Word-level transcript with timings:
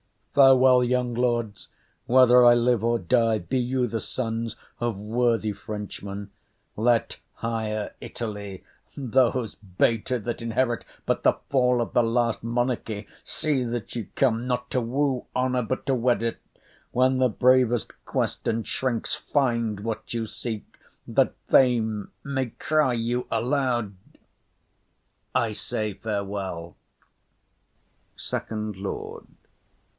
Farewell, 0.33 0.81
young 0.83 1.13
lords. 1.13 1.67
Whether 2.05 2.43
I 2.45 2.53
live 2.55 2.85
or 2.85 2.97
die, 2.97 3.37
be 3.37 3.59
you 3.59 3.85
the 3.85 3.99
sons 3.99 4.55
Of 4.79 4.97
worthy 4.97 5.51
Frenchmen; 5.51 6.31
let 6.77 7.19
higher 7.33 7.93
Italy,— 7.99 8.63
Those 8.97 9.55
bated 9.55 10.23
that 10.23 10.41
inherit 10.41 10.85
but 11.05 11.21
the 11.23 11.33
fall 11.49 11.81
Of 11.81 11.93
the 11.93 12.01
last 12.01 12.43
monarchy—see 12.43 13.63
that 13.65 13.95
you 13.95 14.07
come 14.15 14.47
Not 14.47 14.71
to 14.71 14.79
woo 14.81 15.25
honour, 15.35 15.63
but 15.63 15.85
to 15.87 15.93
wed 15.93 16.23
it, 16.23 16.39
when 16.91 17.17
The 17.17 17.29
bravest 17.29 17.91
questant 18.05 18.65
shrinks: 18.65 19.13
find 19.13 19.81
what 19.81 20.13
you 20.13 20.25
seek, 20.25 20.65
That 21.07 21.35
fame 21.49 22.09
may 22.23 22.47
cry 22.47 22.93
you 22.93 23.27
loud. 23.29 23.93
I 25.35 25.51
say 25.51 25.93
farewell. 25.93 26.75
SECOND 28.15 28.77
LORD. 28.77 29.27